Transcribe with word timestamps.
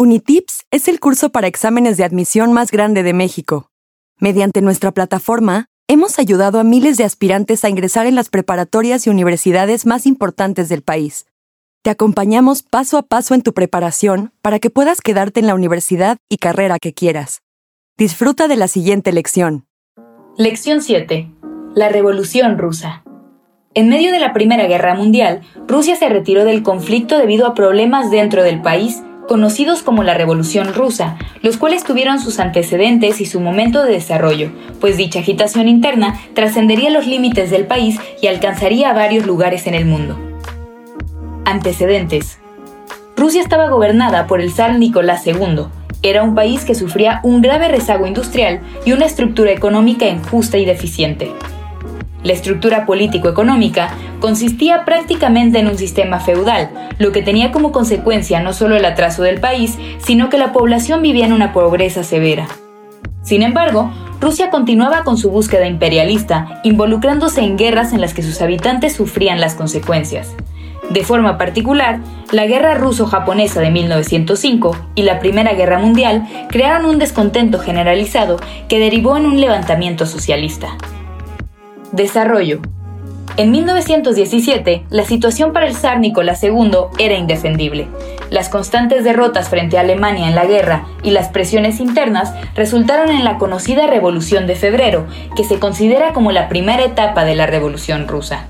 Unitips 0.00 0.64
es 0.70 0.88
el 0.88 0.98
curso 0.98 1.28
para 1.28 1.46
exámenes 1.46 1.98
de 1.98 2.04
admisión 2.04 2.54
más 2.54 2.70
grande 2.70 3.02
de 3.02 3.12
México. 3.12 3.68
Mediante 4.18 4.62
nuestra 4.62 4.92
plataforma, 4.92 5.66
hemos 5.88 6.18
ayudado 6.18 6.58
a 6.58 6.64
miles 6.64 6.96
de 6.96 7.04
aspirantes 7.04 7.66
a 7.66 7.68
ingresar 7.68 8.06
en 8.06 8.14
las 8.14 8.30
preparatorias 8.30 9.06
y 9.06 9.10
universidades 9.10 9.84
más 9.84 10.06
importantes 10.06 10.70
del 10.70 10.80
país. 10.80 11.26
Te 11.82 11.90
acompañamos 11.90 12.62
paso 12.62 12.96
a 12.96 13.02
paso 13.02 13.34
en 13.34 13.42
tu 13.42 13.52
preparación 13.52 14.32
para 14.40 14.58
que 14.58 14.70
puedas 14.70 15.02
quedarte 15.02 15.38
en 15.38 15.46
la 15.46 15.54
universidad 15.54 16.16
y 16.30 16.38
carrera 16.38 16.78
que 16.78 16.94
quieras. 16.94 17.42
Disfruta 17.98 18.48
de 18.48 18.56
la 18.56 18.68
siguiente 18.68 19.12
lección. 19.12 19.66
Lección 20.38 20.80
7. 20.80 21.30
La 21.74 21.90
Revolución 21.90 22.56
Rusa. 22.56 23.04
En 23.74 23.90
medio 23.90 24.12
de 24.12 24.18
la 24.18 24.32
Primera 24.32 24.66
Guerra 24.66 24.94
Mundial, 24.94 25.42
Rusia 25.68 25.94
se 25.94 26.08
retiró 26.08 26.46
del 26.46 26.62
conflicto 26.62 27.18
debido 27.18 27.46
a 27.46 27.52
problemas 27.52 28.10
dentro 28.10 28.42
del 28.42 28.62
país 28.62 29.02
conocidos 29.30 29.84
como 29.84 30.02
la 30.02 30.14
Revolución 30.14 30.74
Rusa, 30.74 31.16
los 31.40 31.56
cuales 31.56 31.84
tuvieron 31.84 32.18
sus 32.18 32.40
antecedentes 32.40 33.20
y 33.20 33.26
su 33.26 33.38
momento 33.38 33.84
de 33.84 33.92
desarrollo, 33.92 34.50
pues 34.80 34.96
dicha 34.96 35.20
agitación 35.20 35.68
interna 35.68 36.18
trascendería 36.34 36.90
los 36.90 37.06
límites 37.06 37.48
del 37.48 37.64
país 37.64 38.00
y 38.20 38.26
alcanzaría 38.26 38.92
varios 38.92 39.26
lugares 39.26 39.68
en 39.68 39.74
el 39.74 39.84
mundo. 39.84 40.18
Antecedentes. 41.44 42.40
Rusia 43.16 43.40
estaba 43.40 43.68
gobernada 43.68 44.26
por 44.26 44.40
el 44.40 44.50
zar 44.50 44.76
Nicolás 44.80 45.24
II. 45.24 45.66
Era 46.02 46.24
un 46.24 46.34
país 46.34 46.64
que 46.64 46.74
sufría 46.74 47.20
un 47.22 47.40
grave 47.40 47.68
rezago 47.68 48.08
industrial 48.08 48.62
y 48.84 48.94
una 48.94 49.06
estructura 49.06 49.52
económica 49.52 50.08
injusta 50.08 50.58
y 50.58 50.64
deficiente. 50.64 51.30
La 52.22 52.32
estructura 52.32 52.84
político-económica 52.84 53.94
consistía 54.20 54.84
prácticamente 54.84 55.58
en 55.58 55.68
un 55.68 55.78
sistema 55.78 56.20
feudal, 56.20 56.70
lo 56.98 57.12
que 57.12 57.22
tenía 57.22 57.50
como 57.50 57.72
consecuencia 57.72 58.40
no 58.40 58.52
solo 58.52 58.76
el 58.76 58.84
atraso 58.84 59.22
del 59.22 59.40
país, 59.40 59.78
sino 59.98 60.28
que 60.28 60.38
la 60.38 60.52
población 60.52 61.00
vivía 61.00 61.24
en 61.24 61.32
una 61.32 61.52
pobreza 61.52 62.04
severa. 62.04 62.46
Sin 63.22 63.42
embargo, 63.42 63.90
Rusia 64.20 64.50
continuaba 64.50 65.02
con 65.02 65.16
su 65.16 65.30
búsqueda 65.30 65.66
imperialista, 65.66 66.60
involucrándose 66.62 67.40
en 67.40 67.56
guerras 67.56 67.94
en 67.94 68.02
las 68.02 68.12
que 68.12 68.22
sus 68.22 68.42
habitantes 68.42 68.94
sufrían 68.94 69.40
las 69.40 69.54
consecuencias. 69.54 70.34
De 70.90 71.04
forma 71.04 71.38
particular, 71.38 72.00
la 72.32 72.46
Guerra 72.46 72.74
Ruso-Japonesa 72.74 73.60
de 73.60 73.70
1905 73.70 74.76
y 74.96 75.04
la 75.04 75.20
Primera 75.20 75.54
Guerra 75.54 75.78
Mundial 75.78 76.28
crearon 76.50 76.84
un 76.84 76.98
descontento 76.98 77.60
generalizado 77.60 78.38
que 78.68 78.78
derivó 78.78 79.16
en 79.16 79.26
un 79.26 79.40
levantamiento 79.40 80.04
socialista. 80.04 80.76
Desarrollo. 81.92 82.60
En 83.36 83.50
1917, 83.50 84.84
la 84.90 85.04
situación 85.04 85.52
para 85.52 85.66
el 85.66 85.74
zar 85.74 85.98
Nicolás 85.98 86.42
II 86.42 86.72
era 86.98 87.14
indefendible. 87.14 87.88
Las 88.30 88.48
constantes 88.48 89.02
derrotas 89.02 89.48
frente 89.48 89.76
a 89.76 89.80
Alemania 89.80 90.28
en 90.28 90.34
la 90.34 90.44
guerra 90.44 90.86
y 91.02 91.10
las 91.10 91.28
presiones 91.28 91.80
internas 91.80 92.32
resultaron 92.54 93.10
en 93.10 93.24
la 93.24 93.38
conocida 93.38 93.86
Revolución 93.86 94.46
de 94.46 94.54
Febrero, 94.54 95.06
que 95.34 95.44
se 95.44 95.58
considera 95.58 96.12
como 96.12 96.32
la 96.32 96.48
primera 96.48 96.84
etapa 96.84 97.24
de 97.24 97.34
la 97.34 97.46
Revolución 97.46 98.06
rusa. 98.08 98.46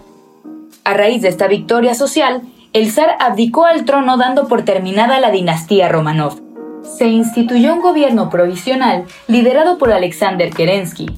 A 0.84 0.94
raíz 0.94 1.22
de 1.22 1.28
esta 1.28 1.46
victoria 1.46 1.94
social, 1.94 2.42
el 2.72 2.90
zar 2.90 3.16
abdicó 3.20 3.64
al 3.64 3.84
trono 3.84 4.16
dando 4.16 4.48
por 4.48 4.62
terminada 4.62 5.18
la 5.18 5.30
dinastía 5.30 5.88
Romanov. 5.88 6.40
Se 6.82 7.06
instituyó 7.06 7.74
un 7.74 7.80
gobierno 7.80 8.28
provisional 8.28 9.04
liderado 9.28 9.78
por 9.78 9.92
Alexander 9.92 10.50
Kerensky, 10.50 11.10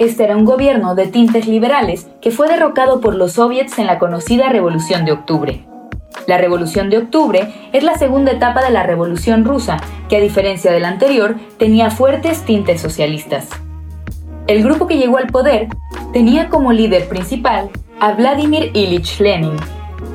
este 0.00 0.24
era 0.24 0.36
un 0.36 0.44
gobierno 0.44 0.94
de 0.94 1.06
tintes 1.06 1.46
liberales 1.46 2.08
que 2.20 2.30
fue 2.30 2.48
derrocado 2.48 3.00
por 3.00 3.14
los 3.14 3.32
soviets 3.34 3.78
en 3.78 3.86
la 3.86 3.98
conocida 3.98 4.48
Revolución 4.48 5.04
de 5.04 5.12
Octubre. 5.12 5.66
La 6.26 6.38
Revolución 6.38 6.90
de 6.90 6.98
Octubre 6.98 7.52
es 7.72 7.82
la 7.82 7.96
segunda 7.96 8.32
etapa 8.32 8.62
de 8.62 8.70
la 8.70 8.82
Revolución 8.82 9.44
rusa, 9.44 9.76
que 10.08 10.16
a 10.16 10.20
diferencia 10.20 10.72
de 10.72 10.80
la 10.80 10.88
anterior 10.88 11.36
tenía 11.58 11.90
fuertes 11.90 12.44
tintes 12.44 12.80
socialistas. 12.80 13.48
El 14.46 14.62
grupo 14.64 14.86
que 14.86 14.96
llegó 14.96 15.18
al 15.18 15.26
poder 15.26 15.68
tenía 16.12 16.48
como 16.48 16.72
líder 16.72 17.08
principal 17.08 17.70
a 18.00 18.12
Vladimir 18.12 18.70
Ilich 18.74 19.20
Lenin, 19.20 19.56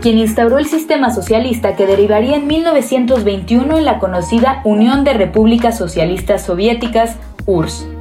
quien 0.02 0.18
instauró 0.18 0.58
el 0.58 0.66
sistema 0.66 1.12
socialista 1.12 1.76
que 1.76 1.86
derivaría 1.86 2.36
en 2.36 2.48
1921 2.48 3.78
en 3.78 3.86
la 3.86 4.00
conocida 4.00 4.62
Unión 4.64 5.04
de 5.04 5.14
Repúblicas 5.14 5.78
Socialistas 5.78 6.44
Soviéticas, 6.44 7.18
URSS. 7.46 7.95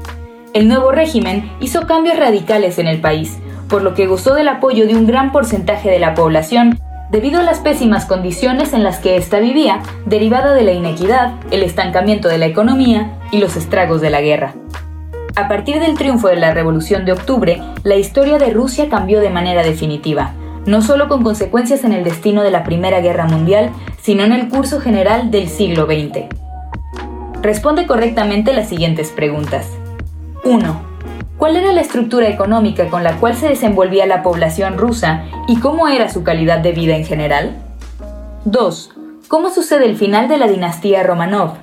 El 0.54 0.68
nuevo 0.68 0.92
régimen 0.92 1.50
hizo 1.58 1.84
cambios 1.88 2.16
radicales 2.16 2.78
en 2.78 2.86
el 2.86 3.00
país, 3.00 3.38
por 3.68 3.82
lo 3.82 3.94
que 3.94 4.06
gozó 4.06 4.34
del 4.34 4.46
apoyo 4.46 4.86
de 4.86 4.94
un 4.94 5.04
gran 5.04 5.32
porcentaje 5.32 5.90
de 5.90 5.98
la 5.98 6.14
población 6.14 6.78
debido 7.10 7.40
a 7.40 7.42
las 7.42 7.58
pésimas 7.58 8.06
condiciones 8.06 8.72
en 8.72 8.84
las 8.84 9.00
que 9.00 9.16
ésta 9.16 9.40
vivía, 9.40 9.80
derivada 10.06 10.52
de 10.52 10.62
la 10.62 10.70
inequidad, 10.70 11.34
el 11.50 11.64
estancamiento 11.64 12.28
de 12.28 12.38
la 12.38 12.46
economía 12.46 13.18
y 13.32 13.38
los 13.38 13.56
estragos 13.56 14.00
de 14.00 14.10
la 14.10 14.20
guerra. 14.20 14.54
A 15.34 15.48
partir 15.48 15.80
del 15.80 15.98
triunfo 15.98 16.28
de 16.28 16.36
la 16.36 16.54
Revolución 16.54 17.04
de 17.04 17.12
Octubre, 17.12 17.60
la 17.82 17.96
historia 17.96 18.38
de 18.38 18.50
Rusia 18.50 18.88
cambió 18.88 19.18
de 19.18 19.30
manera 19.30 19.64
definitiva, 19.64 20.34
no 20.66 20.82
solo 20.82 21.08
con 21.08 21.24
consecuencias 21.24 21.82
en 21.82 21.92
el 21.92 22.04
destino 22.04 22.44
de 22.44 22.52
la 22.52 22.62
Primera 22.62 23.00
Guerra 23.00 23.26
Mundial, 23.26 23.70
sino 24.00 24.22
en 24.22 24.32
el 24.32 24.48
curso 24.48 24.80
general 24.80 25.32
del 25.32 25.48
siglo 25.48 25.86
XX. 25.86 26.26
Responde 27.42 27.88
correctamente 27.88 28.52
las 28.52 28.68
siguientes 28.68 29.10
preguntas. 29.10 29.66
1. 30.44 30.94
¿Cuál 31.38 31.56
era 31.56 31.72
la 31.72 31.80
estructura 31.80 32.28
económica 32.28 32.88
con 32.88 33.02
la 33.02 33.16
cual 33.18 33.34
se 33.34 33.48
desenvolvía 33.48 34.06
la 34.06 34.22
población 34.22 34.78
rusa 34.78 35.24
y 35.48 35.58
cómo 35.58 35.88
era 35.88 36.08
su 36.08 36.22
calidad 36.22 36.60
de 36.60 36.72
vida 36.72 36.96
en 36.96 37.04
general? 37.04 37.56
2. 38.44 38.90
¿Cómo 39.28 39.50
sucede 39.50 39.86
el 39.86 39.96
final 39.96 40.28
de 40.28 40.38
la 40.38 40.46
dinastía 40.46 41.02
Romanov? 41.02 41.54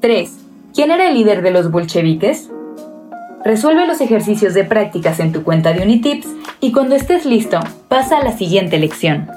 3. 0.00 0.30
¿Quién 0.74 0.90
era 0.90 1.08
el 1.08 1.14
líder 1.14 1.42
de 1.42 1.52
los 1.52 1.70
bolcheviques? 1.70 2.50
Resuelve 3.44 3.86
los 3.86 4.00
ejercicios 4.00 4.54
de 4.54 4.64
prácticas 4.64 5.20
en 5.20 5.32
tu 5.32 5.44
cuenta 5.44 5.72
de 5.72 5.82
Unitips 5.82 6.26
y 6.60 6.72
cuando 6.72 6.96
estés 6.96 7.24
listo, 7.24 7.60
pasa 7.88 8.18
a 8.18 8.24
la 8.24 8.36
siguiente 8.36 8.78
lección. 8.78 9.30